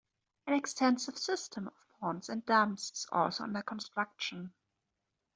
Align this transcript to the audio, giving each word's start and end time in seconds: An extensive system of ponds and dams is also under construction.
An 0.47 0.55
extensive 0.55 1.15
system 1.15 1.67
of 1.67 1.73
ponds 1.99 2.27
and 2.27 2.43
dams 2.47 2.89
is 2.91 3.07
also 3.11 3.43
under 3.43 3.61
construction. 3.61 4.51